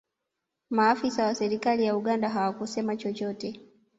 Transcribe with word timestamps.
maafisa 0.69 1.25
wa 1.25 1.35
serikali 1.35 1.83
ya 1.83 1.95
uganda 1.97 2.29
hawakusema 2.29 2.97
chochote 2.97 3.59